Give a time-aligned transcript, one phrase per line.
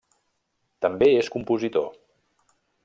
[0.85, 1.89] També és compositor.